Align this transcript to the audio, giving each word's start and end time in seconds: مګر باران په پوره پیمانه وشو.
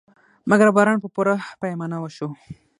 مګر 0.49 0.67
باران 0.75 0.97
په 1.03 1.07
پوره 1.15 1.33
پیمانه 1.61 1.97
وشو. 1.99 2.27